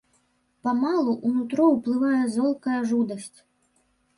[0.67, 3.39] Памалу ў нутро ўплывае золкая жудасць.